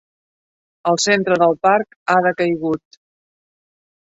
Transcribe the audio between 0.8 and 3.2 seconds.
El centre del parc ha decaigut.